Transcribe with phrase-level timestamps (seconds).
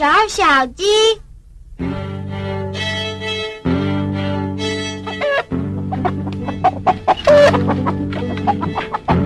[0.00, 0.84] 找小鸡。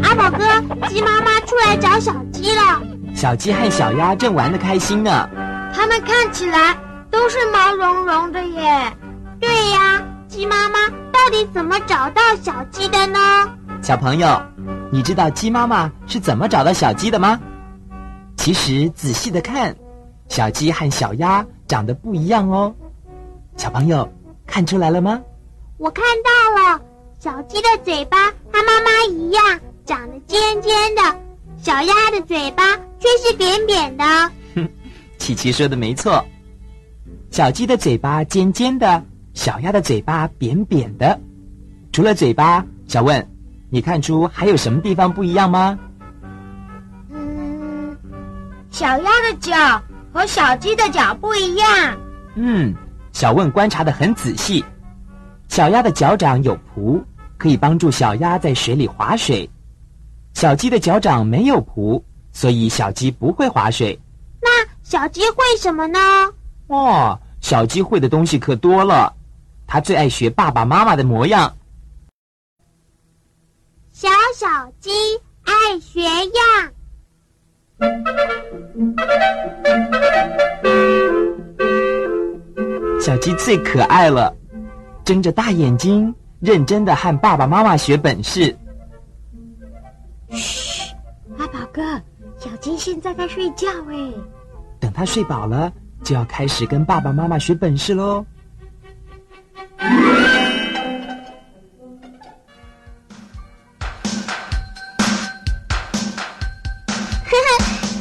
[0.03, 0.45] 阿宝哥，
[0.89, 2.83] 鸡妈妈出来找小鸡了。
[3.15, 5.31] 小鸡和小鸭正玩的开心呢。
[5.73, 6.77] 它们看起来
[7.09, 8.93] 都是毛茸茸的耶。
[9.39, 13.49] 对呀，鸡妈妈到底怎么找到小鸡的呢？
[13.81, 14.43] 小朋友，
[14.91, 17.41] 你知道鸡妈妈是怎么找到小鸡的吗？
[18.37, 19.77] 其实仔细的看，
[20.29, 22.75] 小鸡和小鸭长得不一样哦。
[23.57, 24.11] 小朋友
[24.47, 25.21] 看出来了吗？
[25.77, 26.81] 我看到了，
[27.19, 31.03] 小鸡的嘴巴和妈妈一样，长得尖尖的；
[31.61, 34.05] 小鸭的嘴巴却是扁扁的。
[34.55, 34.69] 哼，
[35.19, 36.25] 琪琪说的没错，
[37.31, 39.03] 小鸡的嘴巴尖尖的，
[39.35, 41.19] 小鸭的嘴巴扁扁的。
[41.93, 43.29] 除了嘴巴，小问，
[43.71, 45.79] 你看出还有什么地方不一样吗？
[47.11, 47.97] 嗯，
[48.71, 49.83] 小鸭的脚
[50.15, 51.99] 和小鸡的脚不一样。
[52.37, 52.73] 嗯，
[53.13, 54.65] 小问观察的很仔细。
[55.49, 57.03] 小鸭的脚掌有蹼，
[57.37, 59.45] 可以帮助小鸭在水里划水；
[60.33, 64.01] 小鸡的脚掌没有蹼，所以小鸡不会划水。
[64.41, 64.49] 那
[64.85, 65.99] 小鸡会什么呢？
[66.69, 69.13] 哦，小鸡会的东西可多了，
[69.67, 71.57] 它最爱学爸爸妈妈的模样。
[73.91, 74.47] 小小
[74.79, 74.91] 鸡
[75.43, 76.73] 爱学样，
[83.05, 84.35] 小鸡最可爱了。
[85.05, 88.57] 睁着大眼睛，认真的和爸爸妈妈学本事。
[90.31, 90.91] 嘘，
[91.37, 91.83] 阿宝哥，
[92.39, 94.11] 小鸡现在在睡觉哎。
[94.81, 95.71] 等它睡饱了，
[96.03, 98.25] 就要开始跟爸爸妈妈学本事喽。
[99.77, 99.87] 呵
[107.37, 107.47] 呵，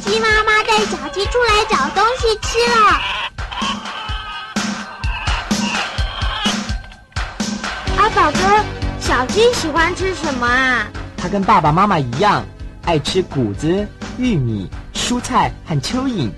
[0.00, 3.23] 鸡妈妈带小鸡出来找东西吃了。
[8.24, 8.64] 阿宝哥，
[9.00, 10.90] 小鸡喜欢吃什么啊？
[11.14, 12.42] 它跟爸爸妈妈一样，
[12.86, 13.86] 爱吃谷子、
[14.16, 16.30] 玉米、蔬菜和蚯蚓。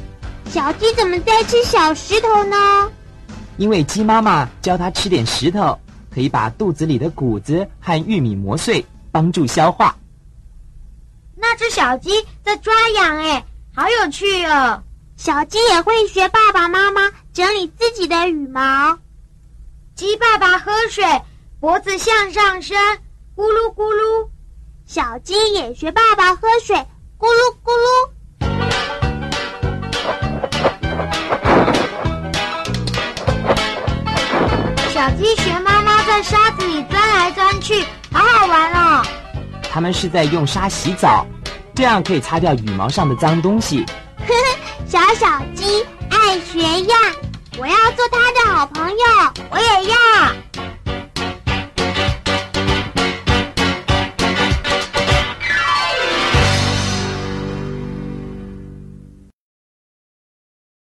[0.51, 2.91] 小鸡怎么在吃小石头呢？
[3.57, 5.79] 因为鸡妈妈教它吃点石头，
[6.13, 9.95] 可以把肚子里的谷子和玉米磨碎，帮助消化。
[11.37, 12.11] 那只小鸡
[12.43, 14.83] 在抓痒哎，好有趣哦！
[15.17, 18.99] 小鸡也会学爸爸妈妈整理自己的羽毛。
[19.95, 21.05] 鸡爸爸喝水，
[21.67, 22.79] 脖子向上伸，
[23.35, 24.29] 咕噜咕噜。
[24.87, 26.77] 小鸡也学爸爸喝水，
[27.19, 28.09] 咕噜咕噜。
[34.95, 39.03] 小鸡学妈妈在沙子里钻来钻去，好好玩哦。
[39.69, 41.27] 它们是在用沙洗澡，
[41.75, 43.85] 这样可以擦掉羽毛上的脏东西。
[44.19, 44.35] 呵呵，
[44.87, 46.97] 小小鸡爱学样，
[47.59, 48.97] 我要做它的好朋友，
[49.51, 49.97] 我也要。